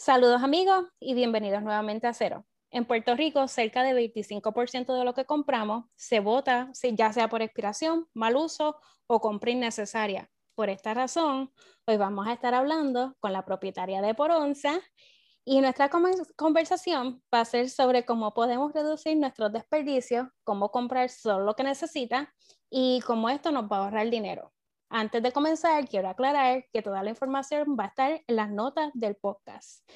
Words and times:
Saludos 0.00 0.44
amigos 0.44 0.84
y 1.00 1.14
bienvenidos 1.14 1.60
nuevamente 1.60 2.06
a 2.06 2.14
Cero. 2.14 2.46
En 2.70 2.84
Puerto 2.84 3.16
Rico, 3.16 3.48
cerca 3.48 3.82
del 3.82 3.96
25% 3.96 4.96
de 4.96 5.04
lo 5.04 5.12
que 5.12 5.24
compramos 5.24 5.86
se 5.96 6.20
vota, 6.20 6.70
ya 6.92 7.12
sea 7.12 7.28
por 7.28 7.42
expiración, 7.42 8.06
mal 8.14 8.36
uso 8.36 8.76
o 9.08 9.20
compra 9.20 9.50
innecesaria. 9.50 10.30
Por 10.54 10.70
esta 10.70 10.94
razón, 10.94 11.52
hoy 11.84 11.96
vamos 11.96 12.28
a 12.28 12.32
estar 12.32 12.54
hablando 12.54 13.16
con 13.18 13.32
la 13.32 13.44
propietaria 13.44 14.00
de 14.00 14.14
Poronza 14.14 14.78
y 15.44 15.60
nuestra 15.60 15.90
conversación 16.36 17.20
va 17.34 17.40
a 17.40 17.44
ser 17.44 17.68
sobre 17.68 18.04
cómo 18.04 18.34
podemos 18.34 18.72
reducir 18.72 19.16
nuestros 19.16 19.52
desperdicios, 19.52 20.28
cómo 20.44 20.70
comprar 20.70 21.10
solo 21.10 21.44
lo 21.44 21.56
que 21.56 21.64
necesita 21.64 22.32
y 22.70 23.00
cómo 23.04 23.30
esto 23.30 23.50
nos 23.50 23.64
va 23.64 23.78
a 23.78 23.80
ahorrar 23.80 24.08
dinero. 24.08 24.52
Antes 24.90 25.22
de 25.22 25.32
comenzar, 25.32 25.86
quiero 25.86 26.08
aclarar 26.08 26.64
que 26.72 26.80
toda 26.80 27.02
la 27.02 27.10
información 27.10 27.76
va 27.78 27.84
a 27.84 27.88
estar 27.88 28.22
en 28.26 28.36
las 28.36 28.50
notas 28.50 28.90
del 28.94 29.16
podcast. 29.16 29.86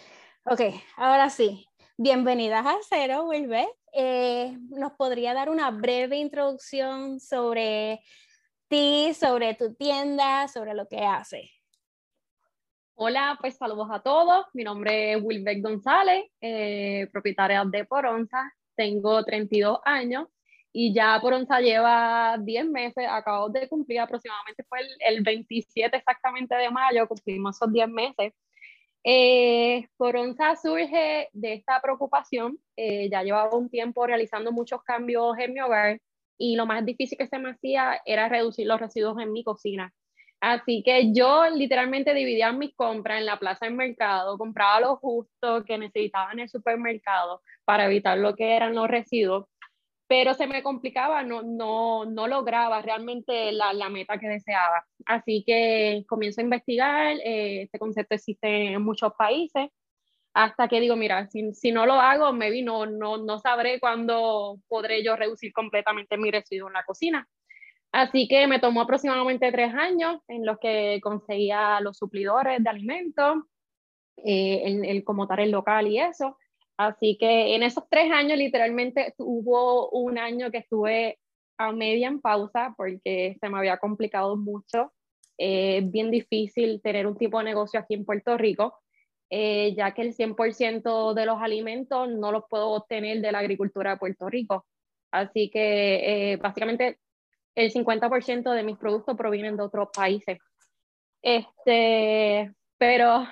Ok, 0.45 0.61
ahora 0.97 1.31
sí, 1.31 1.67
bienvenidas 1.97 2.67
a 2.67 2.77
Cero, 2.87 3.25
Wilbert. 3.25 3.71
Eh, 3.95 4.55
¿Nos 4.69 4.93
podría 4.93 5.33
dar 5.33 5.49
una 5.49 5.71
breve 5.71 6.19
introducción 6.19 7.21
sobre 7.21 8.01
ti, 8.69 9.15
sobre 9.15 9.55
tu 9.55 9.75
tienda, 9.75 10.47
sobre 10.49 10.75
lo 10.75 10.87
que 10.87 10.99
hace? 10.99 11.51
Hola, 12.95 13.39
pues 13.41 13.57
saludos 13.57 13.89
a 13.91 14.03
todos. 14.03 14.45
Mi 14.53 14.63
nombre 14.63 15.15
es 15.15 15.23
Wilbeck 15.23 15.63
González, 15.63 16.27
eh, 16.39 17.09
propietaria 17.11 17.65
de 17.65 17.87
Poronza. 17.87 18.53
Tengo 18.77 19.25
32 19.25 19.79
años 19.87 20.29
y 20.73 20.95
ya 20.95 21.19
Poronza 21.21 21.61
lleva 21.61 22.37
10 22.41 22.67
meses, 22.67 23.07
acabo 23.09 23.51
de 23.51 23.69
cumplir 23.69 24.01
aproximadamente, 24.01 24.65
fue 24.65 24.79
el, 25.01 25.23
27 25.23 25.97
exactamente 25.97 26.55
de 26.55 26.71
mayo, 26.71 27.07
cumplimos 27.07 27.57
esos 27.57 27.73
10 27.73 27.89
meses. 27.89 28.33
Eh, 29.05 29.89
Poronza 29.97 30.57
surge 30.57 31.29
de 31.33 31.55
esta 31.55 31.81
preocupación, 31.83 32.59
eh, 32.77 33.11
ya 33.11 33.23
llevaba 33.23 33.57
un 33.57 33.69
tiempo 33.69 34.07
realizando 34.07 34.53
muchos 34.53 34.83
cambios 34.85 35.37
en 35.39 35.53
mi 35.53 35.61
hogar 35.61 36.01
y 36.39 36.57
lo 36.57 36.67
más 36.67 36.85
difícil 36.87 37.19
que 37.19 37.29
se 37.29 37.39
me 37.39 37.51
hacía 37.51 38.01
era 38.07 38.29
reducir 38.29 38.67
los 38.67 38.81
residuos 38.81 39.19
en 39.21 39.33
mi 39.33 39.45
cocina. 39.45 39.93
Así 40.41 40.83
que 40.85 41.13
yo 41.13 41.49
literalmente 41.51 42.15
dividía 42.15 42.53
mis 42.53 42.75
compras 42.75 43.21
en 43.21 43.27
la 43.27 43.39
plaza 43.39 43.67
del 43.67 43.75
mercado, 43.75 44.39
compraba 44.39 44.81
lo 44.81 44.97
justo 44.97 45.65
que 45.65 45.79
necesitaba 45.79 46.33
en 46.33 46.41
el 46.41 46.49
supermercado 46.49 47.43
para 47.65 47.87
evitar 47.87 48.19
lo 48.19 48.35
que 48.35 48.57
eran 48.57 48.75
los 48.75 48.89
residuos 48.89 49.47
pero 50.13 50.35
se 50.35 50.47
me 50.47 50.63
complicaba, 50.63 51.23
no, 51.23 51.41
no, 51.43 52.05
no 52.05 52.29
lograba 52.29 52.83
realmente 52.83 53.51
la, 53.51 53.73
la, 53.73 53.89
meta 53.89 54.19
que 54.19 54.29
deseaba. 54.29 54.85
Así 55.07 55.43
que 55.47 56.05
comienzo 56.07 56.43
a 56.43 56.45
investigar, 56.45 57.17
eh, 57.25 57.63
este 57.63 57.79
concepto 57.79 58.15
existe 58.15 58.75
en 58.75 58.83
muchos 58.83 59.15
países, 59.15 59.71
hasta 60.35 60.69
que 60.69 60.81
digo, 60.81 60.97
mira, 60.97 61.29
si, 61.29 61.55
si 61.55 61.73
no 61.73 61.87
lo 61.87 61.95
hago, 61.95 62.31
maybe 62.35 62.61
no, 62.61 62.85
no, 62.85 63.17
no 63.17 63.39
sabré 63.39 63.81
cuándo 63.81 64.59
podré 64.69 65.03
yo 65.03 65.17
reducir 65.17 65.51
completamente 65.55 66.19
mi 66.19 66.31
residuo 66.31 66.69
en 66.69 66.75
la 66.75 66.85
cocina. 66.85 67.27
Así 67.91 68.29
que 68.29 68.47
me 68.47 68.61
tomó 68.61 68.83
aproximadamente 68.83 69.51
tres 69.51 69.73
años 69.73 70.21
en 70.29 70.45
los 70.45 70.59
que 70.59 71.01
conseguía 71.03 71.81
los 71.81 71.97
suplidores 71.97 72.63
de 72.63 72.69
alimentos, 72.69 73.39
eh, 74.19 74.61
el, 74.67 74.85
el 74.85 75.05
como 75.05 75.27
tal 75.27 75.41
el 75.41 75.53
local 75.53 75.87
y 75.87 76.01
eso. 76.01 76.37
Así 76.87 77.17
que 77.17 77.55
en 77.55 77.63
esos 77.63 77.85
tres 77.89 78.11
años 78.11 78.37
literalmente 78.37 79.15
hubo 79.19 79.89
un 79.91 80.19
año 80.19 80.51
que 80.51 80.59
estuve 80.59 81.19
a 81.57 81.71
media 81.71 82.09
en 82.09 82.21
pausa 82.21 82.75
porque 82.77 83.37
se 83.41 83.49
me 83.49 83.59
había 83.59 83.77
complicado 83.77 84.37
mucho. 84.37 84.93
Eh, 85.39 85.79
es 85.79 85.91
bien 85.91 86.11
difícil 86.11 86.81
tener 86.83 87.07
un 87.07 87.17
tipo 87.17 87.39
de 87.39 87.45
negocio 87.45 87.79
aquí 87.79 87.95
en 87.95 88.05
Puerto 88.05 88.37
Rico, 88.37 88.81
eh, 89.31 89.75
ya 89.77 89.95
que 89.95 90.03
el 90.03 90.15
100% 90.15 91.15
de 91.15 91.27
los 91.27 91.41
alimentos 91.41 92.09
no 92.09 92.33
los 92.33 92.45
puedo 92.51 92.71
obtener 92.71 93.21
de 93.21 93.31
la 93.31 93.39
agricultura 93.39 93.93
de 93.93 93.99
Puerto 93.99 94.29
Rico. 94.29 94.67
Así 95.13 95.51
que 95.51 96.33
eh, 96.33 96.37
básicamente 96.37 96.99
el 97.55 97.73
50% 97.73 98.51
de 98.51 98.63
mis 98.65 98.77
productos 98.77 99.17
provienen 99.17 99.57
de 99.57 99.63
otros 99.63 99.91
países. 99.95 100.39
Este, 101.23 102.53
pero 102.77 103.29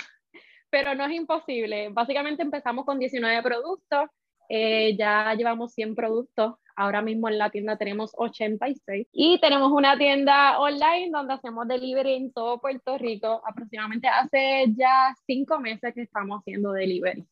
pero 0.71 0.95
no 0.95 1.05
es 1.05 1.13
imposible. 1.13 1.89
Básicamente 1.91 2.43
empezamos 2.43 2.85
con 2.85 2.99
19 2.99 3.43
productos, 3.43 4.09
eh, 4.49 4.97
ya 4.97 5.35
llevamos 5.35 5.73
100 5.73 5.95
productos. 5.95 6.55
Ahora 6.77 7.03
mismo 7.03 7.29
en 7.29 7.37
la 7.37 7.51
tienda 7.51 7.77
tenemos 7.77 8.13
86 8.17 9.07
y 9.13 9.39
tenemos 9.41 9.71
una 9.71 9.99
tienda 9.99 10.59
online 10.59 11.11
donde 11.13 11.35
hacemos 11.35 11.69
delivery 11.69 12.15
en 12.15 12.33
todo 12.33 12.59
Puerto 12.59 12.97
Rico. 12.97 13.43
Aproximadamente 13.47 14.09
hace 14.09 14.67
ya 14.77 15.15
cinco 15.27 15.61
meses 15.61 15.93
que 15.95 16.03
estamos 16.03 16.41
haciendo 16.41 16.73
delivery. 16.73 17.27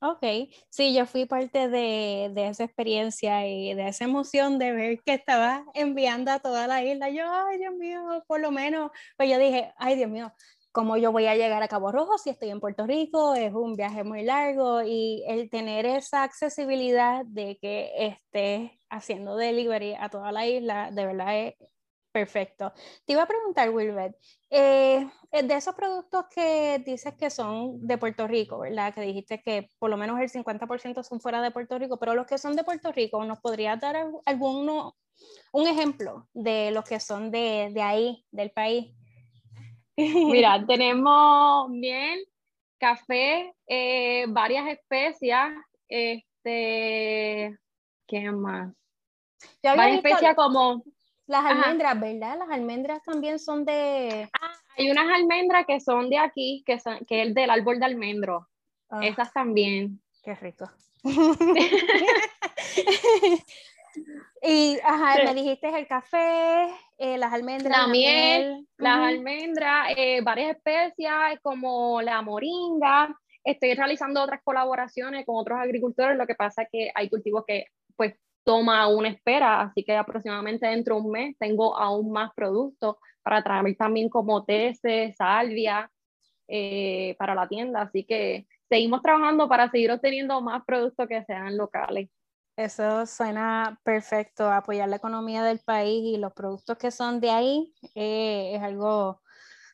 Ok, 0.00 0.24
sí, 0.70 0.94
yo 0.94 1.06
fui 1.06 1.26
parte 1.26 1.68
de, 1.68 2.30
de, 2.32 2.48
esa 2.48 2.62
experiencia 2.62 3.48
y 3.48 3.74
de 3.74 3.88
esa 3.88 4.04
emoción 4.04 4.58
de 4.58 4.70
ver 4.72 5.00
que 5.04 5.14
estaba 5.14 5.64
enviando 5.74 6.30
a 6.30 6.38
toda 6.38 6.68
la 6.68 6.84
isla. 6.84 7.10
Yo, 7.10 7.24
ay 7.28 7.58
Dios 7.58 7.74
mío, 7.74 8.24
por 8.28 8.40
lo 8.40 8.52
menos, 8.52 8.92
pues 9.16 9.28
yo 9.28 9.38
dije, 9.38 9.72
ay 9.76 9.96
Dios 9.96 10.08
mío, 10.08 10.32
cómo 10.78 10.96
yo 10.96 11.10
voy 11.10 11.26
a 11.26 11.34
llegar 11.34 11.60
a 11.60 11.66
Cabo 11.66 11.90
Rojo 11.90 12.18
si 12.18 12.30
estoy 12.30 12.50
en 12.50 12.60
Puerto 12.60 12.86
Rico, 12.86 13.34
es 13.34 13.52
un 13.52 13.74
viaje 13.74 14.04
muy 14.04 14.22
largo 14.22 14.80
y 14.84 15.24
el 15.26 15.50
tener 15.50 15.86
esa 15.86 16.22
accesibilidad 16.22 17.24
de 17.24 17.58
que 17.60 17.90
estés 17.96 18.70
haciendo 18.88 19.34
delivery 19.34 19.96
a 19.98 20.08
toda 20.08 20.30
la 20.30 20.46
isla, 20.46 20.92
de 20.92 21.04
verdad 21.04 21.36
es 21.36 21.54
perfecto. 22.12 22.72
Te 23.04 23.14
iba 23.14 23.24
a 23.24 23.26
preguntar, 23.26 23.70
Wilbert, 23.70 24.14
eh, 24.50 25.04
de 25.32 25.54
esos 25.56 25.74
productos 25.74 26.26
que 26.32 26.80
dices 26.86 27.12
que 27.14 27.28
son 27.28 27.84
de 27.84 27.98
Puerto 27.98 28.28
Rico, 28.28 28.60
¿verdad? 28.60 28.94
Que 28.94 29.00
dijiste 29.00 29.42
que 29.42 29.72
por 29.80 29.90
lo 29.90 29.96
menos 29.96 30.20
el 30.20 30.30
50% 30.30 31.02
son 31.02 31.20
fuera 31.20 31.42
de 31.42 31.50
Puerto 31.50 31.76
Rico, 31.76 31.98
pero 31.98 32.14
los 32.14 32.28
que 32.28 32.38
son 32.38 32.54
de 32.54 32.62
Puerto 32.62 32.92
Rico, 32.92 33.24
¿nos 33.24 33.40
podrías 33.40 33.80
dar 33.80 33.96
alguno, 34.26 34.96
un 35.52 35.66
ejemplo 35.66 36.28
de 36.34 36.70
los 36.70 36.84
que 36.84 37.00
son 37.00 37.32
de, 37.32 37.72
de 37.74 37.82
ahí, 37.82 38.24
del 38.30 38.52
país? 38.52 38.94
Mira, 39.98 40.00
tenemos 40.66 41.68
miel, 41.70 42.26
café, 42.78 43.52
eh, 43.66 44.26
varias 44.28 44.68
especias, 44.68 45.50
este, 45.88 47.58
¿qué 48.06 48.30
más? 48.30 48.72
varias 49.62 49.96
especias 49.96 50.36
como... 50.36 50.84
Las 51.26 51.44
almendras, 51.44 52.00
¿verdad? 52.00 52.38
Las 52.38 52.48
almendras 52.48 53.02
también 53.02 53.38
son 53.38 53.66
de... 53.66 54.30
Ah, 54.40 54.52
hay 54.78 54.90
unas 54.90 55.14
almendras 55.14 55.66
que 55.66 55.78
son 55.78 56.08
de 56.08 56.16
aquí, 56.16 56.62
que, 56.64 56.78
son, 56.78 57.00
que 57.06 57.22
es 57.22 57.34
del 57.34 57.50
árbol 57.50 57.78
de 57.78 57.84
almendro. 57.84 58.48
Ah. 58.88 59.00
Esas 59.02 59.30
también. 59.34 60.00
Qué 60.22 60.34
rico. 60.36 60.70
Y, 64.42 64.78
ajá, 64.84 65.24
me 65.24 65.34
dijiste 65.34 65.68
el 65.68 65.86
café, 65.86 66.68
eh, 66.96 67.18
las 67.18 67.32
almendras. 67.32 67.76
La, 67.76 67.86
miel, 67.88 68.66
las 68.76 68.98
almendras, 68.98 69.88
eh, 69.96 70.20
varias 70.22 70.56
especias 70.56 71.38
como 71.42 72.00
la 72.02 72.22
moringa. 72.22 73.16
Estoy 73.42 73.74
realizando 73.74 74.22
otras 74.22 74.40
colaboraciones 74.44 75.26
con 75.26 75.36
otros 75.36 75.58
agricultores. 75.58 76.16
Lo 76.16 76.26
que 76.26 76.34
pasa 76.34 76.62
es 76.62 76.68
que 76.70 76.90
hay 76.94 77.08
cultivos 77.08 77.44
que, 77.46 77.66
pues, 77.96 78.14
toma 78.44 78.88
una 78.88 79.08
espera, 79.08 79.60
así 79.60 79.84
que 79.84 79.94
aproximadamente 79.94 80.66
dentro 80.66 80.94
de 80.94 81.00
un 81.02 81.10
mes 81.10 81.36
tengo 81.38 81.76
aún 81.76 82.10
más 82.10 82.32
productos 82.34 82.96
para 83.22 83.42
traer 83.42 83.76
también 83.76 84.08
como 84.08 84.44
teces, 84.44 85.16
salvia 85.16 85.90
eh, 86.46 87.14
para 87.18 87.34
la 87.34 87.46
tienda. 87.48 87.82
Así 87.82 88.04
que 88.04 88.46
seguimos 88.68 89.02
trabajando 89.02 89.48
para 89.48 89.70
seguir 89.70 89.90
obteniendo 89.90 90.40
más 90.40 90.64
productos 90.64 91.06
que 91.08 91.22
sean 91.24 91.56
locales. 91.56 92.08
Eso 92.58 93.06
suena 93.06 93.78
perfecto, 93.84 94.50
apoyar 94.50 94.88
la 94.88 94.96
economía 94.96 95.44
del 95.44 95.60
país 95.60 96.02
y 96.04 96.16
los 96.16 96.32
productos 96.32 96.76
que 96.76 96.90
son 96.90 97.20
de 97.20 97.30
ahí 97.30 97.72
eh, 97.94 98.56
es 98.56 98.60
algo 98.60 99.22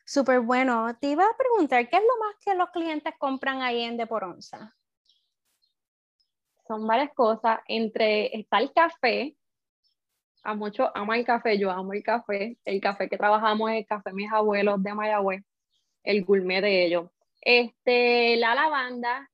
súper 0.05 0.41
bueno. 0.41 0.95
Te 1.01 1.07
iba 1.07 1.25
a 1.25 1.35
preguntar, 1.35 1.89
¿qué 1.89 1.95
es 1.95 2.03
lo 2.03 2.23
más 2.23 2.35
que 2.45 2.53
los 2.53 2.69
clientes 2.69 3.11
compran 3.17 3.63
ahí 3.63 3.81
en 3.81 3.97
Deporonza? 3.97 4.75
Son 6.67 6.85
varias 6.85 7.11
cosas, 7.15 7.57
entre 7.67 8.37
está 8.37 8.59
el 8.59 8.71
café, 8.71 9.35
a 10.43 10.53
muchos 10.53 10.87
ama 10.93 11.17
el 11.17 11.25
café, 11.25 11.57
yo 11.57 11.71
amo 11.71 11.91
el 11.93 12.03
café, 12.03 12.59
el 12.65 12.79
café 12.81 13.09
que 13.09 13.17
trabajamos 13.17 13.71
es 13.71 13.77
el 13.77 13.87
café 13.87 14.13
mis 14.13 14.31
abuelos 14.31 14.83
de 14.83 14.93
Mayagüez, 14.93 15.43
el 16.03 16.23
gourmet 16.23 16.61
de 16.61 16.85
ellos. 16.85 17.09
Este, 17.41 18.35
la 18.37 18.53
lavanda 18.53 19.27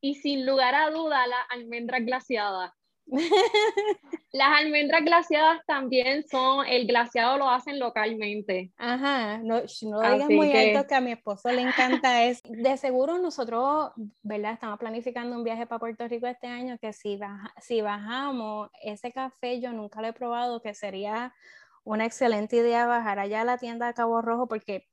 y 0.00 0.14
sin 0.14 0.46
lugar 0.46 0.76
a 0.76 0.90
duda 0.90 1.26
la 1.26 1.40
almendra 1.50 1.98
glaciada. 1.98 2.72
Las 4.32 4.60
almendras 4.60 5.04
glaciadas 5.04 5.60
también 5.66 6.24
son, 6.26 6.66
el 6.66 6.86
glaciado 6.86 7.38
lo 7.38 7.48
hacen 7.48 7.78
localmente. 7.78 8.72
Ajá, 8.76 9.38
no, 9.38 9.60
no 9.82 10.12
digas 10.12 10.30
muy 10.30 10.52
alto 10.52 10.86
que 10.88 10.94
a 10.94 11.00
mi 11.00 11.12
esposo 11.12 11.50
le 11.52 11.62
encanta 11.62 12.24
eso. 12.24 12.40
De 12.48 12.76
seguro 12.76 13.18
nosotros, 13.18 13.92
¿verdad? 14.22 14.54
Estamos 14.54 14.78
planificando 14.78 15.36
un 15.36 15.44
viaje 15.44 15.66
para 15.66 15.78
Puerto 15.78 16.08
Rico 16.08 16.26
este 16.26 16.46
año 16.46 16.78
que 16.78 16.92
si, 16.92 17.18
si 17.60 17.80
bajamos 17.80 18.70
ese 18.82 19.12
café, 19.12 19.60
yo 19.60 19.72
nunca 19.72 20.00
lo 20.00 20.08
he 20.08 20.12
probado, 20.12 20.60
que 20.60 20.74
sería 20.74 21.32
una 21.84 22.06
excelente 22.06 22.56
idea 22.56 22.86
bajar 22.86 23.18
allá 23.18 23.42
a 23.42 23.44
la 23.44 23.58
tienda 23.58 23.86
de 23.86 23.94
Cabo 23.94 24.20
Rojo 24.22 24.48
porque 24.48 24.88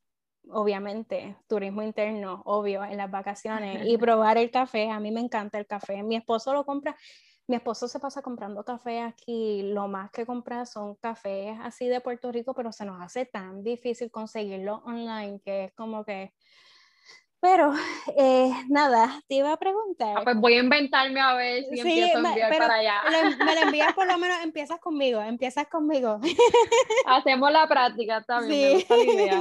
obviamente, 0.50 1.36
turismo 1.48 1.82
interno, 1.84 2.42
obvio, 2.46 2.84
en 2.84 2.98
las 2.98 3.10
vacaciones 3.10 3.86
y 3.86 3.98
probar 3.98 4.38
el 4.38 4.52
café. 4.52 4.90
A 4.90 5.00
mí 5.00 5.12
me 5.12 5.20
encanta 5.20 5.58
el 5.58 5.68
café. 5.68 6.04
Mi 6.04 6.16
esposo 6.16 6.54
lo 6.54 6.66
compra. 6.66 6.96
Mi 7.48 7.56
esposo 7.56 7.88
se 7.88 8.00
pasa 8.00 8.22
comprando 8.22 8.64
café 8.64 9.02
aquí. 9.02 9.64
Lo 9.64 9.88
más 9.88 10.12
que 10.12 10.26
compra 10.26 10.66
son 10.66 10.96
cafés 10.96 11.58
así 11.62 11.88
de 11.88 12.02
Puerto 12.02 12.32
Rico, 12.32 12.54
pero 12.54 12.72
se 12.72 12.86
nos 12.86 13.02
hace 13.02 13.26
tan 13.26 13.64
difícil 13.64 14.10
conseguirlo 14.12 14.78
online 14.86 15.42
que 15.44 15.66
es 15.66 15.74
como 15.74 16.06
que 16.06 16.34
pero 17.42 17.74
eh, 18.18 18.52
nada, 18.70 19.22
te 19.28 19.36
iba 19.36 19.52
a 19.52 19.58
preguntar. 19.58 20.16
Ah, 20.18 20.22
pues 20.24 20.38
voy 20.38 20.54
a 20.54 20.60
inventarme 20.60 21.20
a 21.20 21.34
ver 21.34 21.66
si 21.66 21.80
empiezo 21.80 22.20
a 22.20 22.30
enviar 22.30 22.58
para 22.58 22.76
allá. 22.76 23.02
Me 23.44 23.56
lo 23.56 23.62
envías 23.64 23.94
por 23.94 24.08
lo 24.08 24.18
menos, 24.18 24.38
empiezas 24.44 24.80
conmigo, 24.80 25.20
empiezas 25.22 25.68
conmigo. 25.68 26.20
Hacemos 27.08 27.52
la 27.52 27.68
práctica 27.68 28.24
también, 28.24 28.80
sí. 28.80 28.86
me 28.90 29.14
idea. 29.14 29.40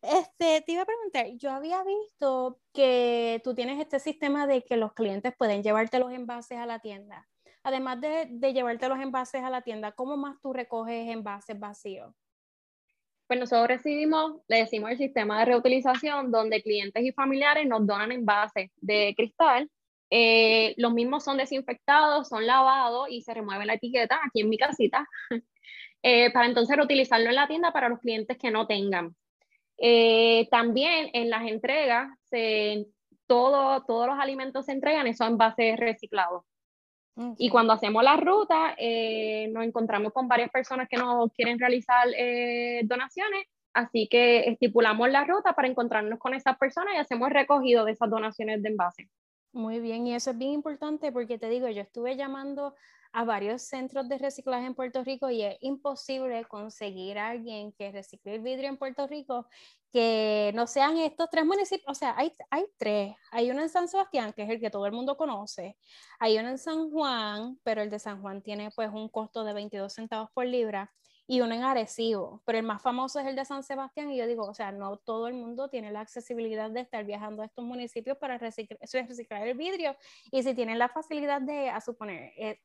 Este, 0.00 0.62
te 0.62 0.72
iba 0.72 0.82
a 0.82 0.86
preguntar, 0.86 1.26
yo 1.36 1.50
había 1.50 1.82
visto 1.82 2.60
que 2.72 3.40
tú 3.42 3.52
tienes 3.52 3.80
este 3.80 3.98
sistema 3.98 4.46
de 4.46 4.62
que 4.62 4.76
los 4.76 4.92
clientes 4.92 5.34
pueden 5.36 5.62
llevarte 5.64 5.98
los 5.98 6.12
envases 6.12 6.58
a 6.58 6.66
la 6.66 6.78
tienda. 6.78 7.28
Además 7.64 8.00
de, 8.00 8.28
de 8.30 8.52
llevarte 8.52 8.88
los 8.88 9.00
envases 9.00 9.42
a 9.42 9.50
la 9.50 9.62
tienda, 9.62 9.90
¿cómo 9.92 10.16
más 10.16 10.40
tú 10.40 10.52
recoges 10.52 11.10
envases 11.10 11.58
vacíos? 11.58 12.14
Pues 13.28 13.38
nosotros 13.38 13.68
recibimos, 13.68 14.40
le 14.48 14.60
decimos 14.60 14.90
el 14.90 14.96
sistema 14.98 15.38
de 15.38 15.44
reutilización, 15.44 16.32
donde 16.32 16.62
clientes 16.62 17.04
y 17.04 17.12
familiares 17.12 17.68
nos 17.68 17.86
donan 17.86 18.10
envases 18.10 18.70
de 18.76 19.14
cristal. 19.14 19.70
Eh, 20.10 20.74
los 20.78 20.94
mismos 20.94 21.24
son 21.24 21.36
desinfectados, 21.36 22.28
son 22.28 22.46
lavados 22.46 23.08
y 23.10 23.20
se 23.20 23.34
remueve 23.34 23.66
la 23.66 23.74
etiqueta 23.74 24.18
aquí 24.26 24.40
en 24.40 24.48
mi 24.48 24.56
casita, 24.56 25.06
eh, 26.02 26.32
para 26.32 26.46
entonces 26.46 26.74
reutilizarlo 26.74 27.28
en 27.28 27.34
la 27.34 27.46
tienda 27.46 27.70
para 27.70 27.90
los 27.90 28.00
clientes 28.00 28.38
que 28.38 28.50
no 28.50 28.66
tengan. 28.66 29.14
Eh, 29.76 30.48
también 30.50 31.10
en 31.12 31.28
las 31.28 31.46
entregas, 31.46 32.08
se, 32.30 32.86
todo, 33.26 33.84
todos 33.84 34.06
los 34.06 34.18
alimentos 34.18 34.64
se 34.64 34.72
entregan 34.72 35.06
esos 35.06 35.28
envases 35.28 35.76
reciclados. 35.76 36.44
Y 37.36 37.48
cuando 37.50 37.72
hacemos 37.72 38.04
la 38.04 38.16
ruta, 38.16 38.74
eh, 38.78 39.48
nos 39.52 39.64
encontramos 39.64 40.12
con 40.12 40.28
varias 40.28 40.50
personas 40.50 40.88
que 40.88 40.96
nos 40.96 41.32
quieren 41.32 41.58
realizar 41.58 42.06
eh, 42.16 42.82
donaciones, 42.84 43.46
así 43.72 44.08
que 44.08 44.48
estipulamos 44.48 45.10
la 45.10 45.24
ruta 45.24 45.52
para 45.52 45.68
encontrarnos 45.68 46.18
con 46.18 46.34
esas 46.34 46.56
personas 46.58 46.94
y 46.94 46.98
hacemos 46.98 47.30
recogido 47.30 47.84
de 47.84 47.92
esas 47.92 48.08
donaciones 48.08 48.62
de 48.62 48.68
envase. 48.68 49.08
Muy 49.52 49.80
bien, 49.80 50.06
y 50.06 50.14
eso 50.14 50.30
es 50.30 50.38
bien 50.38 50.52
importante 50.52 51.10
porque 51.10 51.38
te 51.38 51.48
digo, 51.48 51.68
yo 51.68 51.82
estuve 51.82 52.16
llamando 52.16 52.74
a 53.12 53.24
varios 53.24 53.62
centros 53.62 54.08
de 54.08 54.18
reciclaje 54.18 54.66
en 54.66 54.74
Puerto 54.74 55.02
Rico 55.04 55.30
y 55.30 55.42
es 55.42 55.56
imposible 55.60 56.44
conseguir 56.44 57.18
a 57.18 57.28
alguien 57.28 57.72
que 57.72 57.92
recicle 57.92 58.36
el 58.36 58.42
vidrio 58.42 58.68
en 58.68 58.76
Puerto 58.76 59.06
Rico 59.06 59.46
que 59.92 60.52
no 60.54 60.66
sean 60.66 60.98
estos 60.98 61.28
tres 61.30 61.44
municipios, 61.46 61.90
o 61.90 61.94
sea, 61.94 62.14
hay, 62.16 62.32
hay 62.50 62.66
tres. 62.76 63.14
Hay 63.30 63.50
uno 63.50 63.62
en 63.62 63.68
San 63.68 63.88
Sebastián, 63.88 64.32
que 64.34 64.42
es 64.42 64.50
el 64.50 64.60
que 64.60 64.70
todo 64.70 64.86
el 64.86 64.92
mundo 64.92 65.16
conoce. 65.16 65.76
Hay 66.18 66.38
uno 66.38 66.50
en 66.50 66.58
San 66.58 66.90
Juan, 66.90 67.58
pero 67.62 67.82
el 67.82 67.90
de 67.90 67.98
San 67.98 68.20
Juan 68.20 68.42
tiene 68.42 68.70
pues 68.70 68.90
un 68.92 69.08
costo 69.08 69.44
de 69.44 69.54
22 69.54 69.92
centavos 69.92 70.30
por 70.32 70.46
libra. 70.46 70.92
Y 71.30 71.42
uno 71.42 71.54
en 71.54 71.62
Arecibo, 71.62 72.42
pero 72.46 72.56
el 72.56 72.64
más 72.64 72.80
famoso 72.80 73.20
es 73.20 73.26
el 73.26 73.36
de 73.36 73.44
San 73.44 73.62
Sebastián. 73.62 74.10
Y 74.10 74.16
yo 74.16 74.26
digo, 74.26 74.46
o 74.46 74.54
sea, 74.54 74.72
no 74.72 74.96
todo 74.96 75.28
el 75.28 75.34
mundo 75.34 75.68
tiene 75.68 75.92
la 75.92 76.00
accesibilidad 76.00 76.70
de 76.70 76.80
estar 76.80 77.04
viajando 77.04 77.42
a 77.42 77.46
estos 77.46 77.66
municipios 77.66 78.16
para 78.16 78.38
reciclar, 78.38 78.78
reciclar 78.80 79.46
el 79.46 79.56
vidrio. 79.56 79.94
Y 80.30 80.42
si 80.42 80.54
tienen 80.54 80.78
la 80.78 80.88
facilidad 80.88 81.42
de, 81.42 81.68
a 81.68 81.82
suponer, 81.82 82.32
eh, 82.38 82.60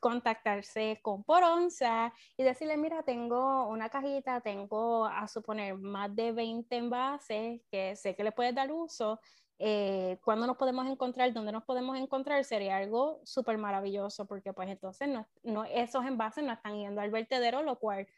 contactarse 0.00 0.98
con 1.02 1.22
Poronza 1.22 2.12
y 2.36 2.42
decirle, 2.42 2.76
mira, 2.76 3.02
tengo 3.02 3.68
una 3.68 3.88
cajita, 3.90 4.40
tengo 4.40 5.04
a 5.04 5.28
suponer 5.28 5.76
más 5.76 6.14
de 6.16 6.32
20 6.32 6.74
envases 6.74 7.60
que 7.70 7.94
sé 7.94 8.16
que 8.16 8.24
le 8.24 8.32
puedes 8.32 8.54
dar 8.54 8.72
uso. 8.72 9.20
Eh, 9.58 10.18
¿Cuándo 10.24 10.46
nos 10.46 10.56
podemos 10.56 10.86
encontrar? 10.88 11.32
¿Dónde 11.34 11.52
nos 11.52 11.64
podemos 11.64 11.96
encontrar? 11.98 12.42
Sería 12.44 12.78
algo 12.78 13.20
súper 13.24 13.58
maravilloso 13.58 14.26
porque 14.26 14.54
pues 14.54 14.70
entonces 14.70 15.06
no, 15.06 15.28
no, 15.42 15.64
esos 15.64 16.04
envases 16.06 16.42
no 16.42 16.52
están 16.52 16.76
yendo 16.76 17.02
al 17.02 17.10
vertedero, 17.10 17.62
lo 17.62 17.78
cual 17.78 18.08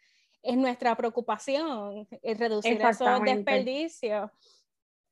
es 0.42 0.56
nuestra 0.56 0.94
preocupación, 0.96 2.06
es 2.22 2.38
reducir 2.38 2.80
esos 2.80 3.22
desperdicios. 3.22 4.30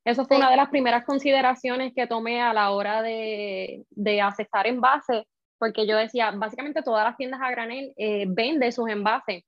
Eso 0.05 0.25
fue 0.25 0.39
una 0.39 0.51
de 0.51 0.57
las 0.57 0.71
primeras 0.71 1.05
consideraciones 1.05 1.93
que 1.95 2.07
tomé 2.07 2.41
a 2.41 2.55
la 2.55 2.71
hora 2.71 3.03
de, 3.03 3.85
de 3.91 4.21
aceptar 4.23 4.67
envases 4.67 5.25
porque 5.61 5.87
yo 5.87 5.97
decía, 5.99 6.33
básicamente 6.33 6.83
todas 6.83 7.05
las 7.05 7.17
tiendas 7.19 7.41
a 7.43 7.51
granel 7.51 7.93
eh, 7.97 8.25
venden 8.27 8.73
sus 8.73 8.89
envases, 8.89 9.45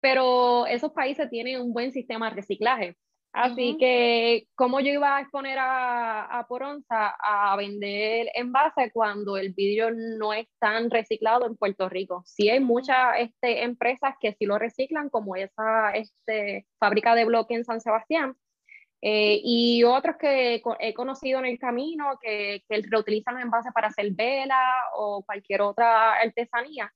pero 0.00 0.66
esos 0.66 0.92
países 0.92 1.28
tienen 1.28 1.60
un 1.60 1.72
buen 1.72 1.92
sistema 1.92 2.30
de 2.30 2.36
reciclaje. 2.36 2.96
Así 3.32 3.78
que, 3.78 4.46
¿cómo 4.54 4.80
yo 4.80 4.92
iba 4.92 5.16
a 5.16 5.22
exponer 5.22 5.58
a, 5.58 6.38
a 6.38 6.46
Poronza 6.46 7.14
a 7.18 7.56
vender 7.56 8.28
envases 8.34 8.90
cuando 8.92 9.38
el 9.38 9.54
vidrio 9.54 9.90
no 9.90 10.34
es 10.34 10.46
tan 10.60 10.90
reciclado 10.90 11.46
en 11.46 11.56
Puerto 11.56 11.88
Rico? 11.88 12.22
Sí 12.26 12.50
hay 12.50 12.60
muchas 12.60 12.96
este, 13.18 13.64
empresas 13.64 14.14
que 14.20 14.34
sí 14.34 14.44
lo 14.44 14.58
reciclan, 14.58 15.08
como 15.08 15.34
esa 15.34 15.92
este, 15.92 16.66
fábrica 16.78 17.14
de 17.14 17.24
bloque 17.24 17.54
en 17.54 17.64
San 17.64 17.80
Sebastián, 17.80 18.36
eh, 19.04 19.40
y 19.42 19.82
otros 19.82 20.14
que 20.16 20.62
he 20.78 20.94
conocido 20.94 21.40
en 21.40 21.46
el 21.46 21.58
camino 21.58 22.16
que, 22.20 22.62
que 22.68 22.82
reutilizan 22.88 23.34
los 23.34 23.42
envases 23.42 23.72
para 23.72 23.88
hacer 23.88 24.12
vela 24.12 24.62
o 24.94 25.24
cualquier 25.24 25.60
otra 25.62 26.12
artesanía. 26.14 26.92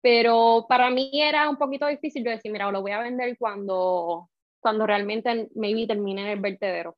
Pero 0.00 0.64
para 0.66 0.88
mí 0.88 1.10
era 1.12 1.50
un 1.50 1.56
poquito 1.56 1.86
difícil 1.86 2.24
yo 2.24 2.30
decir, 2.30 2.50
mira, 2.50 2.70
lo 2.70 2.80
voy 2.80 2.92
a 2.92 3.00
vender 3.00 3.36
cuando, 3.38 4.30
cuando 4.58 4.86
realmente 4.86 5.50
maybe 5.54 5.86
termine 5.86 6.22
en 6.22 6.28
el 6.28 6.40
vertedero. 6.40 6.96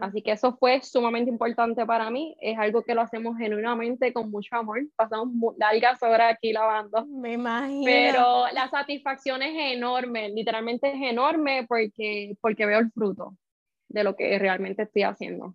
Así 0.00 0.22
que 0.22 0.32
eso 0.32 0.56
fue 0.56 0.80
sumamente 0.80 1.30
importante 1.30 1.84
para 1.84 2.10
mí. 2.10 2.34
Es 2.40 2.58
algo 2.58 2.82
que 2.82 2.94
lo 2.94 3.02
hacemos 3.02 3.36
genuinamente 3.36 4.12
con 4.12 4.30
mucho 4.30 4.56
amor. 4.56 4.80
Pasamos 4.96 5.54
largas 5.58 6.02
horas 6.02 6.34
aquí 6.34 6.52
lavando. 6.52 7.04
Me 7.06 7.34
imagino. 7.34 7.84
Pero 7.84 8.46
la 8.54 8.68
satisfacción 8.70 9.42
es 9.42 9.74
enorme, 9.74 10.30
literalmente 10.30 10.88
es 10.88 11.02
enorme 11.02 11.66
porque, 11.68 12.34
porque 12.40 12.64
veo 12.66 12.78
el 12.78 12.90
fruto 12.90 13.36
de 13.94 14.04
lo 14.04 14.16
que 14.16 14.38
realmente 14.38 14.82
estoy 14.82 15.04
haciendo. 15.04 15.54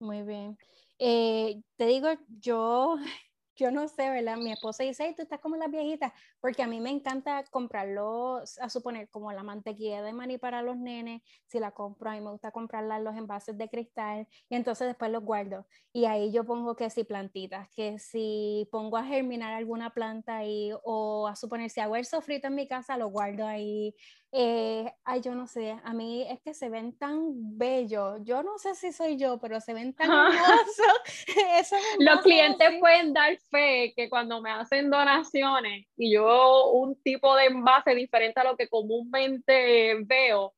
Muy 0.00 0.22
bien. 0.22 0.58
Eh, 0.98 1.62
te 1.76 1.86
digo, 1.86 2.08
yo 2.40 2.96
yo 3.56 3.70
no 3.70 3.88
sé, 3.88 4.10
¿verdad? 4.10 4.36
Mi 4.36 4.52
esposa 4.52 4.84
dice, 4.84 5.14
tú 5.16 5.22
estás 5.22 5.40
como 5.40 5.56
las 5.56 5.70
viejitas, 5.70 6.12
porque 6.40 6.62
a 6.62 6.66
mí 6.66 6.78
me 6.78 6.90
encanta 6.90 7.42
comprarlo, 7.50 8.42
a 8.60 8.68
suponer, 8.68 9.08
como 9.08 9.32
la 9.32 9.42
mantequilla 9.42 10.02
de 10.02 10.12
maní 10.12 10.36
para 10.36 10.60
los 10.60 10.76
nenes, 10.76 11.22
si 11.46 11.58
la 11.58 11.70
compro, 11.70 12.10
a 12.10 12.12
mí 12.12 12.20
me 12.20 12.30
gusta 12.30 12.50
comprarla 12.50 12.98
en 12.98 13.04
los 13.04 13.16
envases 13.16 13.56
de 13.56 13.68
cristal, 13.70 14.28
y 14.50 14.56
entonces 14.56 14.86
después 14.86 15.10
los 15.10 15.24
guardo. 15.24 15.66
Y 15.92 16.04
ahí 16.04 16.30
yo 16.32 16.44
pongo 16.44 16.76
que 16.76 16.90
si 16.90 17.04
plantitas, 17.04 17.68
que 17.74 17.98
si 17.98 18.68
pongo 18.70 18.98
a 18.98 19.04
germinar 19.04 19.54
alguna 19.54 19.90
planta 19.90 20.36
ahí, 20.36 20.70
o 20.84 21.26
a 21.26 21.34
suponer, 21.34 21.70
si 21.70 21.80
hago 21.80 21.96
el 21.96 22.04
sofrito 22.04 22.48
en 22.48 22.54
mi 22.56 22.68
casa, 22.68 22.98
lo 22.98 23.08
guardo 23.08 23.46
ahí. 23.46 23.94
Eh, 24.32 24.92
ay, 25.04 25.20
yo 25.20 25.34
no 25.34 25.46
sé, 25.46 25.78
a 25.82 25.94
mí 25.94 26.26
es 26.28 26.40
que 26.40 26.52
se 26.52 26.68
ven 26.68 26.98
tan 26.98 27.56
bellos, 27.56 28.20
yo 28.24 28.42
no 28.42 28.58
sé 28.58 28.74
si 28.74 28.92
soy 28.92 29.16
yo, 29.16 29.38
pero 29.38 29.60
se 29.60 29.72
ven 29.72 29.94
tan 29.94 30.10
hermosos. 30.10 31.26
los 32.00 32.20
clientes 32.20 32.68
pueden 32.80 33.12
dar 33.12 33.38
fe 33.50 33.94
que 33.96 34.10
cuando 34.10 34.42
me 34.42 34.50
hacen 34.50 34.90
donaciones 34.90 35.86
y 35.96 36.12
yo 36.12 36.70
un 36.72 37.00
tipo 37.02 37.34
de 37.36 37.46
envase 37.46 37.94
diferente 37.94 38.40
a 38.40 38.44
lo 38.44 38.56
que 38.56 38.68
comúnmente 38.68 39.96
veo, 40.04 40.54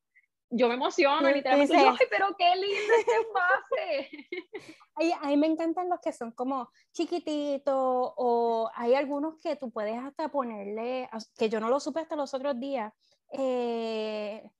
yo 0.50 0.68
me 0.68 0.74
emociono, 0.74 1.30
literalmente, 1.30 1.76
ay, 1.76 1.96
pero 2.10 2.34
qué 2.38 2.56
lindo 2.56 2.94
este 2.98 3.12
envase. 3.14 4.28
A 5.22 5.28
mí 5.28 5.36
me 5.36 5.46
encantan 5.46 5.88
los 5.88 6.00
que 6.00 6.12
son 6.12 6.32
como 6.32 6.70
chiquititos 6.92 7.72
o 7.76 8.68
hay 8.74 8.94
algunos 8.94 9.40
que 9.40 9.54
tú 9.54 9.70
puedes 9.70 9.96
hasta 9.96 10.28
ponerle, 10.28 11.08
que 11.36 11.48
yo 11.48 11.60
no 11.60 11.68
lo 11.68 11.78
supe 11.78 12.00
hasta 12.00 12.16
los 12.16 12.34
otros 12.34 12.58
días, 12.58 12.92
eh, 13.32 14.50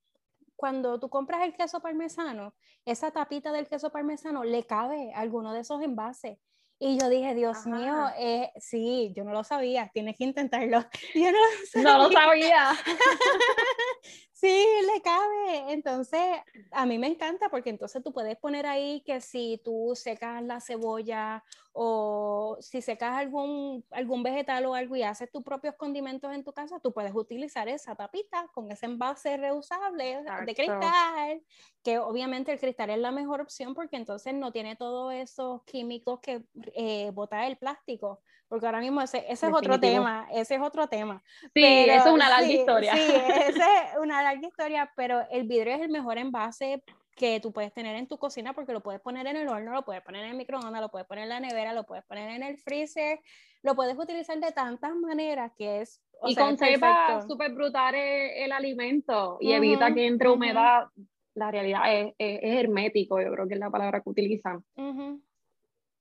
cuando 0.56 0.98
tú 0.98 1.08
compras 1.08 1.42
el 1.42 1.54
queso 1.54 1.80
parmesano, 1.80 2.54
esa 2.84 3.10
tapita 3.10 3.52
del 3.52 3.68
queso 3.68 3.90
parmesano 3.90 4.44
le 4.44 4.66
cabe 4.66 5.12
a 5.14 5.20
alguno 5.20 5.52
de 5.52 5.60
esos 5.60 5.82
envases. 5.82 6.38
Y 6.80 6.98
yo 6.98 7.08
dije, 7.08 7.34
Dios 7.34 7.66
mío, 7.66 8.06
eh, 8.18 8.52
sí, 8.56 9.12
yo 9.16 9.24
no 9.24 9.32
lo 9.32 9.42
sabía, 9.42 9.90
tienes 9.92 10.16
que 10.16 10.24
intentarlo. 10.24 10.84
Yo 11.14 11.32
no 11.32 11.38
lo 11.38 11.66
sabía. 11.66 11.82
No 11.82 11.98
lo 12.04 12.12
sabía. 12.12 12.70
sí, 14.40 14.64
le 14.94 15.02
cabe. 15.02 15.72
Entonces, 15.72 16.22
a 16.70 16.86
mí 16.86 16.98
me 16.98 17.08
encanta 17.08 17.48
porque 17.48 17.70
entonces 17.70 18.02
tú 18.02 18.12
puedes 18.12 18.36
poner 18.36 18.66
ahí 18.66 19.02
que 19.04 19.20
si 19.20 19.60
tú 19.64 19.92
secas 19.94 20.42
la 20.42 20.60
cebolla 20.60 21.42
o 21.72 22.56
si 22.60 22.82
secas 22.82 23.16
algún, 23.16 23.84
algún 23.92 24.24
vegetal 24.24 24.66
o 24.66 24.74
algo 24.74 24.96
y 24.96 25.04
haces 25.04 25.30
tus 25.30 25.44
propios 25.44 25.76
condimentos 25.76 26.32
en 26.34 26.42
tu 26.42 26.52
casa, 26.52 26.80
tú 26.80 26.92
puedes 26.92 27.14
utilizar 27.14 27.68
esa 27.68 27.94
tapita 27.94 28.48
con 28.52 28.70
ese 28.72 28.86
envase 28.86 29.36
reusable 29.36 30.22
de 30.44 30.54
cristal, 30.54 31.42
que 31.84 31.98
obviamente 31.98 32.52
el 32.52 32.58
cristal 32.58 32.90
es 32.90 32.98
la 32.98 33.12
mejor 33.12 33.40
opción 33.40 33.74
porque 33.74 33.96
entonces 33.96 34.34
no 34.34 34.50
tiene 34.50 34.74
todos 34.74 35.12
esos 35.14 35.62
químicos 35.64 36.18
que 36.20 36.42
eh, 36.74 37.10
bota 37.12 37.46
el 37.46 37.56
plástico, 37.56 38.22
porque 38.48 38.66
ahora 38.66 38.80
mismo 38.80 39.00
ese, 39.00 39.24
ese 39.28 39.46
es 39.46 39.52
otro 39.52 39.78
tema, 39.78 40.26
ese 40.32 40.56
es 40.56 40.60
otro 40.60 40.88
tema. 40.88 41.22
Sí, 41.54 41.64
eso 41.64 42.08
es 42.08 42.12
una 42.12 42.28
larga 42.28 42.48
historia. 42.48 42.94
Sí, 42.94 43.02
esa 43.02 43.82
es 43.82 43.98
una 44.00 44.22
larga 44.28 44.48
historia, 44.48 44.92
pero 44.96 45.22
el 45.30 45.46
vidrio 45.46 45.74
es 45.74 45.80
el 45.80 45.88
mejor 45.88 46.18
envase 46.18 46.82
que 47.16 47.40
tú 47.40 47.52
puedes 47.52 47.72
tener 47.72 47.96
en 47.96 48.06
tu 48.06 48.18
cocina 48.18 48.52
porque 48.52 48.72
lo 48.72 48.80
puedes 48.80 49.00
poner 49.00 49.26
en 49.26 49.36
el 49.36 49.48
horno, 49.48 49.72
lo 49.72 49.84
puedes 49.84 50.02
poner 50.02 50.24
en 50.24 50.30
el 50.30 50.36
microondas, 50.36 50.80
lo 50.80 50.90
puedes 50.90 51.06
poner 51.06 51.24
en 51.24 51.30
la 51.30 51.40
nevera, 51.40 51.72
lo 51.72 51.84
puedes 51.84 52.04
poner 52.04 52.30
en 52.30 52.42
el 52.42 52.58
freezer, 52.58 53.20
lo 53.62 53.74
puedes 53.74 53.98
utilizar 53.98 54.38
de 54.38 54.52
tantas 54.52 54.94
maneras 54.94 55.52
que 55.56 55.80
es... 55.80 56.00
y 56.26 56.36
conserva 56.36 57.20
súper 57.26 57.52
brutal 57.52 57.94
el, 57.96 58.52
alimento 58.52 59.38
y 59.40 59.52
evita 59.52 59.92
que 59.92 60.06
entre 60.06 60.28
humedad. 60.28 60.86
La 61.34 61.50
realidad 61.50 61.82
es, 61.86 62.14
hermético, 62.18 63.20
yo 63.20 63.30
creo 63.32 63.46
que 63.46 63.54
es 63.54 63.60
la 63.60 63.70
palabra 63.70 64.00
que 64.00 64.10
utilizan. 64.10 64.64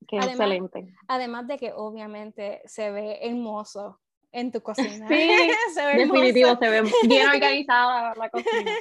Que 0.07 0.17
es 0.17 0.25
excelente. 0.25 0.93
Además 1.07 1.47
de 1.47 1.57
que 1.57 1.73
obviamente 1.73 2.61
se 2.65 2.91
ve 2.91 3.19
hermoso 3.21 3.99
en 4.37 4.51
tu 4.51 4.61
cocina. 4.61 5.07
Sí, 5.07 5.29
se 5.73 5.85
ve 5.85 5.97
definitivo, 5.97 6.55
se 6.59 6.69
ve 6.69 6.83
bien 7.07 7.27
organizada 7.27 8.13
la 8.15 8.29
cocina. 8.29 8.71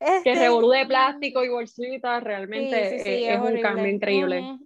Este, 0.00 0.22
que 0.24 0.34
revolú 0.34 0.70
de 0.70 0.86
plástico 0.86 1.44
y 1.44 1.48
bolsitas, 1.48 2.24
realmente 2.24 3.32
es, 3.32 3.40
un 3.40 3.60
cambio 3.60 3.86
increíble. 3.86 4.58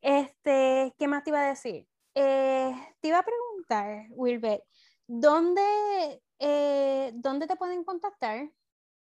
Este, 0.00 0.94
¿qué 0.98 1.08
más 1.08 1.24
te 1.24 1.30
iba 1.30 1.40
a 1.40 1.48
decir? 1.48 1.86
Eh, 2.14 2.72
te 3.00 3.08
iba 3.08 3.18
a 3.18 3.24
preguntar, 3.24 4.06
Wilbert, 4.10 4.62
¿dónde, 5.06 5.62
eh, 6.38 7.10
¿dónde 7.14 7.46
te 7.46 7.56
pueden 7.56 7.84
contactar? 7.84 8.48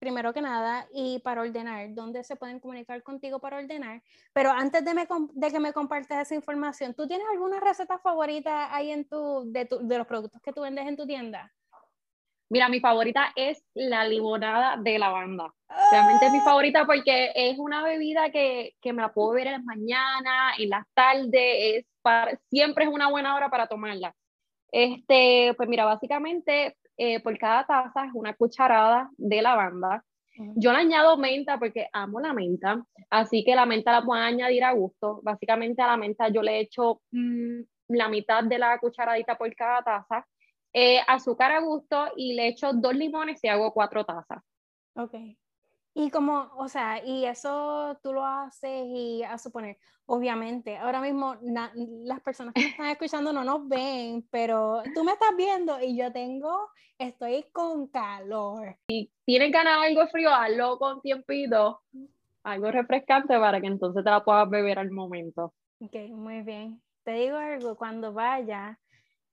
Primero 0.01 0.33
que 0.33 0.41
nada, 0.41 0.89
y 0.93 1.21
para 1.21 1.43
ordenar, 1.43 1.95
dónde 1.95 2.25
se 2.25 2.35
pueden 2.35 2.59
comunicar 2.59 3.03
contigo 3.03 3.39
para 3.39 3.59
ordenar. 3.59 4.03
Pero 4.33 4.51
antes 4.51 4.85
de, 4.85 4.93
de 5.35 5.51
que 5.51 5.61
me 5.61 5.73
compartas 5.73 6.23
esa 6.23 6.35
información, 6.35 6.95
¿tú 6.95 7.07
tienes 7.07 7.27
alguna 7.31 7.61
receta 7.61 7.99
favorita 7.99 8.75
ahí 8.75 8.91
en 8.91 9.07
tu 9.07 9.45
de, 9.53 9.69
de, 9.83 9.99
los 9.99 10.07
productos 10.07 10.41
que 10.43 10.53
tú 10.53 10.63
vendes 10.63 10.87
en 10.89 10.97
tu 10.97 11.07
tienda? 11.07 11.53
Mira, 12.49 12.69
mi 12.69 12.81
favorita 12.81 13.33
es 13.37 13.63
la 13.75 14.05
limonada 14.05 14.77
de 14.77 14.99
lavanda. 14.99 15.55
Realmente 15.93 16.27
es 16.27 16.33
mi 16.33 16.39
ah. 16.39 16.45
favorita 16.45 16.87
porque 16.87 17.31
es 17.35 17.59
una 17.59 17.85
bebida 17.85 18.31
que, 18.31 18.75
que 18.81 18.93
me 18.93 19.03
la 19.03 19.13
puedo 19.13 19.33
ver 19.33 19.47
en 19.49 19.53
las 19.53 19.65
mañanas, 19.65 20.59
en 20.59 20.71
las 20.71 20.87
tardes, 20.95 21.31
es 21.35 21.87
para, 22.03 22.37
siempre 22.49 22.87
es 22.87 22.91
una 22.91 23.11
buena 23.11 23.37
hora 23.37 23.51
para 23.51 23.69
tomarla. 23.69 24.17
Este, 24.73 25.53
pues 25.57 25.69
mira, 25.69 25.85
básicamente 25.85 26.77
eh, 27.03 27.19
por 27.21 27.39
cada 27.39 27.65
taza 27.65 28.05
es 28.05 28.11
una 28.13 28.35
cucharada 28.35 29.09
de 29.17 29.41
lavanda. 29.41 30.05
Yo 30.55 30.71
le 30.71 30.79
añado 30.79 31.17
menta 31.17 31.59
porque 31.59 31.89
amo 31.95 32.21
la 32.21 32.35
menta, 32.35 32.85
así 33.09 33.43
que 33.43 33.55
la 33.55 33.65
menta 33.65 33.91
la 33.91 34.03
puedo 34.03 34.21
añadir 34.21 34.65
a 34.65 34.73
gusto. 34.73 35.21
Básicamente 35.23 35.81
a 35.81 35.87
la 35.87 35.97
menta 35.97 36.29
yo 36.29 36.43
le 36.43 36.61
echo 36.61 37.01
mm, 37.11 37.61
la 37.89 38.09
mitad 38.11 38.45
de 38.45 38.59
la 38.59 38.79
cucharadita 38.79 39.39
por 39.39 39.55
cada 39.55 39.83
taza, 39.83 40.27
eh, 40.75 41.01
azúcar 41.09 41.53
a 41.53 41.61
gusto 41.61 42.13
y 42.17 42.35
le 42.35 42.49
echo 42.49 42.73
dos 42.75 42.95
limones 42.95 43.43
y 43.43 43.49
hago 43.49 43.73
cuatro 43.73 44.05
tazas. 44.05 44.43
Ok. 44.95 45.15
Y 45.95 46.11
como, 46.11 46.51
o 46.57 46.69
sea, 46.69 47.05
y 47.05 47.25
eso 47.25 47.99
tú 48.03 48.13
lo 48.13 48.25
haces 48.25 48.87
y 48.87 49.23
a 49.25 49.37
suponer, 49.39 49.77
obviamente, 50.07 50.77
ahora 50.77 51.01
mismo 51.01 51.37
las 51.43 52.21
personas 52.21 52.55
que 52.55 52.67
están 52.67 52.87
escuchando 52.91 53.33
no 53.33 53.43
nos 53.43 53.69
ven, 53.69 54.27
pero 54.31 54.83
tú 54.95 55.03
me 55.03 55.13
estás 55.13 55.37
viendo 55.37 55.81
y 55.81 55.97
yo 55.97 56.13
tengo, 56.13 56.69
estoy 56.99 57.45
con 57.53 57.89
calor. 57.89 58.77
Si 58.89 59.11
tienes 59.25 59.51
ganas 59.51 59.81
de 59.81 59.87
algo 59.89 60.07
frío, 60.09 60.31
hazlo 60.33 60.79
con 60.79 61.01
tiempito, 61.01 61.83
algo 62.45 62.71
refrescante 62.71 63.39
para 63.39 63.61
que 63.61 63.67
entonces 63.67 64.05
te 64.05 64.11
la 64.11 64.25
puedas 64.25 64.49
beber 64.49 64.79
al 64.79 64.91
momento. 64.91 65.55
Ok, 65.81 65.95
muy 66.11 66.43
bien. 66.43 66.81
Te 67.03 67.13
digo 67.13 67.37
algo, 67.37 67.77
cuando 67.77 68.13
vaya, 68.13 68.79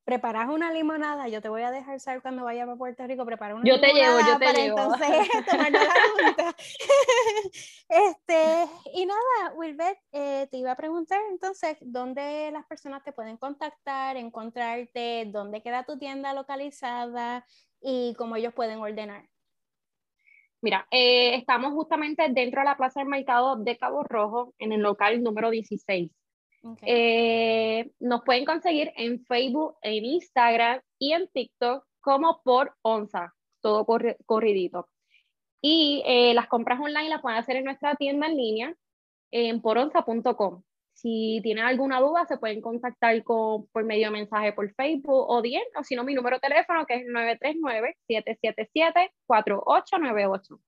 preparas 0.07 0.47
una 0.47 0.71
limonada, 0.71 1.27
yo 1.27 1.41
te 1.41 1.49
voy 1.49 1.63
a 1.63 1.69
dejar 1.69 1.99
saber 1.99 2.21
cuando 2.21 2.45
vaya 2.45 2.63
a 2.63 2.75
Puerto 2.77 3.05
Rico, 3.05 3.25
prepara 3.25 3.55
una 3.55 3.65
yo 3.65 3.77
te 3.77 3.91
llevo, 3.91 4.19
yo 4.21 4.39
te 4.39 4.45
para 4.45 4.57
llevo. 4.57 4.79
entonces 4.79 5.27
tomarnos 5.51 5.81
la 5.81 6.23
junta. 6.23 6.55
este, 7.89 8.67
y 8.93 9.05
nada, 9.05 9.53
Wilbert, 9.57 9.99
eh, 10.13 10.47
te 10.49 10.59
iba 10.59 10.71
a 10.71 10.77
preguntar 10.77 11.19
entonces, 11.29 11.75
¿dónde 11.81 12.51
las 12.53 12.65
personas 12.67 13.03
te 13.03 13.11
pueden 13.11 13.35
contactar, 13.35 14.15
encontrarte, 14.15 15.25
dónde 15.25 15.61
queda 15.61 15.83
tu 15.83 15.97
tienda 15.99 16.33
localizada 16.33 17.45
y 17.81 18.15
cómo 18.17 18.37
ellos 18.37 18.53
pueden 18.53 18.79
ordenar? 18.79 19.27
Mira, 20.61 20.87
eh, 20.89 21.35
estamos 21.35 21.73
justamente 21.73 22.23
dentro 22.29 22.61
de 22.61 22.65
la 22.65 22.77
Plaza 22.77 23.01
del 23.01 23.09
Mercado 23.09 23.57
de 23.57 23.77
Cabo 23.77 24.03
Rojo, 24.03 24.53
en 24.57 24.71
el 24.71 24.79
local 24.79 25.21
número 25.21 25.49
16. 25.49 26.09
Eh, 26.81 27.91
nos 27.99 28.23
pueden 28.23 28.45
conseguir 28.45 28.91
en 28.95 29.23
Facebook, 29.25 29.77
en 29.81 30.05
Instagram 30.05 30.81
y 30.99 31.13
en 31.13 31.27
TikTok 31.27 31.85
como 32.01 32.41
por 32.43 32.75
onza, 32.81 33.33
todo 33.61 33.85
corridito. 34.25 34.89
Y 35.61 36.03
eh, 36.05 36.33
las 36.33 36.47
compras 36.47 36.79
online 36.79 37.09
las 37.09 37.21
pueden 37.21 37.39
hacer 37.39 37.57
en 37.57 37.65
nuestra 37.65 37.95
tienda 37.95 38.27
en 38.27 38.37
línea 38.37 38.75
en 39.31 39.61
poronza.com. 39.61 40.63
Si 40.93 41.41
tienen 41.43 41.65
alguna 41.65 41.99
duda, 41.99 42.25
se 42.25 42.37
pueden 42.37 42.61
contactar 42.61 43.23
con, 43.23 43.67
por 43.67 43.83
medio 43.83 44.07
de 44.07 44.11
mensaje 44.11 44.51
por 44.53 44.73
Facebook 44.73 45.25
o 45.29 45.41
bien, 45.43 45.61
o 45.77 45.83
si 45.83 45.95
no, 45.95 46.03
mi 46.03 46.15
número 46.15 46.37
de 46.37 46.41
teléfono 46.41 46.85
que 46.87 46.95
es 46.95 47.05
939-777-4898. 49.29 50.59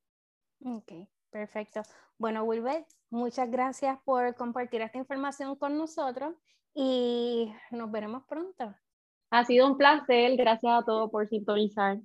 Ok, 0.65 0.91
perfecto. 1.29 1.81
Bueno, 2.17 2.43
Wilbert, 2.43 2.87
muchas 3.09 3.49
gracias 3.49 3.97
por 4.03 4.35
compartir 4.35 4.81
esta 4.81 4.97
información 4.97 5.55
con 5.55 5.77
nosotros 5.77 6.35
y 6.73 7.53
nos 7.71 7.91
veremos 7.91 8.23
pronto. 8.23 8.75
Ha 9.31 9.45
sido 9.45 9.67
un 9.67 9.77
placer, 9.77 10.35
gracias 10.37 10.81
a 10.81 10.83
todos 10.83 11.11
por 11.11 11.27
sintonizar. 11.27 11.99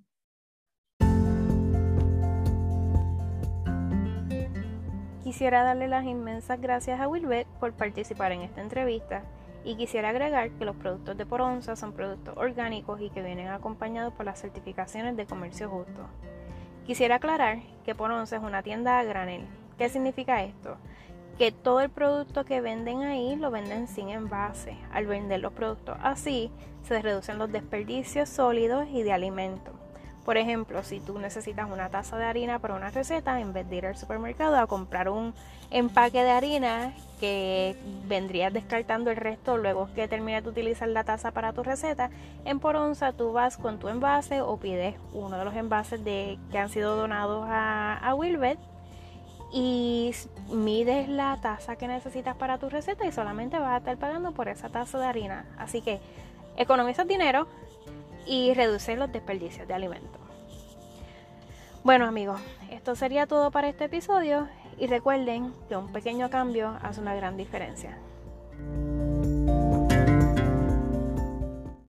Quisiera 5.22 5.64
darle 5.64 5.88
las 5.88 6.04
inmensas 6.04 6.60
gracias 6.60 7.00
a 7.00 7.08
Wilbert 7.08 7.48
por 7.58 7.72
participar 7.72 8.32
en 8.32 8.42
esta 8.42 8.60
entrevista 8.60 9.24
y 9.64 9.76
quisiera 9.76 10.10
agregar 10.10 10.50
que 10.50 10.64
los 10.64 10.76
productos 10.76 11.16
de 11.16 11.24
Poronza 11.24 11.76
son 11.76 11.92
productos 11.92 12.36
orgánicos 12.36 13.00
y 13.00 13.10
que 13.10 13.22
vienen 13.22 13.48
acompañados 13.48 14.12
por 14.12 14.26
las 14.26 14.38
certificaciones 14.40 15.16
de 15.16 15.26
comercio 15.26 15.70
justo. 15.70 16.06
Quisiera 16.86 17.14
aclarar 17.16 17.60
que 17.84 17.94
Poronza 17.94 18.36
es 18.36 18.42
una 18.42 18.62
tienda 18.62 18.98
a 18.98 19.04
granel 19.04 19.46
¿Qué 19.78 19.88
significa 19.88 20.42
esto? 20.42 20.76
Que 21.38 21.50
todo 21.50 21.80
el 21.80 21.90
producto 21.90 22.44
que 22.44 22.60
venden 22.60 23.02
ahí 23.02 23.36
lo 23.36 23.50
venden 23.50 23.88
sin 23.88 24.10
envase. 24.10 24.76
Al 24.92 25.06
vender 25.06 25.40
los 25.40 25.52
productos 25.52 25.96
así, 26.02 26.52
se 26.82 27.02
reducen 27.02 27.38
los 27.38 27.50
desperdicios 27.50 28.28
sólidos 28.28 28.86
y 28.92 29.02
de 29.02 29.12
alimentos. 29.12 29.74
Por 30.24 30.38
ejemplo, 30.38 30.82
si 30.82 31.00
tú 31.00 31.18
necesitas 31.18 31.70
una 31.70 31.90
taza 31.90 32.16
de 32.16 32.24
harina 32.24 32.58
para 32.58 32.74
una 32.74 32.90
receta, 32.90 33.40
en 33.40 33.52
vez 33.52 33.68
de 33.68 33.76
ir 33.76 33.86
al 33.86 33.96
supermercado 33.96 34.56
a 34.56 34.66
comprar 34.66 35.10
un 35.10 35.34
empaque 35.70 36.24
de 36.24 36.30
harina 36.30 36.94
que 37.20 37.76
vendrías 38.06 38.52
descartando 38.52 39.10
el 39.10 39.16
resto 39.16 39.58
luego 39.58 39.88
que 39.94 40.08
termines 40.08 40.42
de 40.44 40.50
utilizar 40.50 40.88
la 40.88 41.04
taza 41.04 41.32
para 41.32 41.52
tu 41.52 41.62
receta, 41.62 42.10
en 42.46 42.58
Poronza 42.58 43.12
tú 43.12 43.32
vas 43.32 43.58
con 43.58 43.78
tu 43.78 43.88
envase 43.88 44.40
o 44.40 44.56
pides 44.56 44.94
uno 45.12 45.36
de 45.36 45.44
los 45.44 45.54
envases 45.54 46.00
que 46.00 46.58
han 46.58 46.70
sido 46.70 46.96
donados 46.96 47.46
a, 47.48 47.98
a 47.98 48.14
Wilbert 48.14 48.60
y 49.52 50.12
mides 50.50 51.08
la 51.08 51.38
taza 51.40 51.76
que 51.76 51.86
necesitas 51.86 52.34
para 52.34 52.58
tu 52.58 52.70
receta 52.70 53.06
y 53.06 53.12
solamente 53.12 53.58
vas 53.58 53.72
a 53.72 53.76
estar 53.76 53.96
pagando 53.98 54.32
por 54.32 54.48
esa 54.48 54.68
taza 54.70 54.98
de 54.98 55.06
harina. 55.06 55.44
Así 55.58 55.82
que 55.82 56.00
economizas 56.56 57.06
dinero 57.06 57.46
y 58.26 58.54
reduces 58.54 58.98
los 58.98 59.12
desperdicios 59.12 59.66
de 59.68 59.74
alimentos. 59.74 60.20
Bueno 61.82 62.06
amigos, 62.06 62.40
esto 62.70 62.94
sería 62.96 63.26
todo 63.26 63.50
para 63.50 63.68
este 63.68 63.84
episodio 63.84 64.48
y 64.78 64.86
recuerden 64.86 65.52
que 65.68 65.76
un 65.76 65.92
pequeño 65.92 66.30
cambio 66.30 66.78
hace 66.82 67.00
una 67.00 67.14
gran 67.14 67.36
diferencia. 67.36 67.98